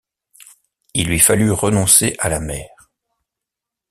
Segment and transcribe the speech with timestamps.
[0.95, 2.67] Il lui fallut renoncer à la mer.